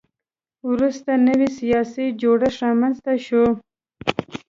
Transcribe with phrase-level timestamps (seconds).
[0.71, 3.43] وروسته نوی سیاسي جوړښت رامنځته شو.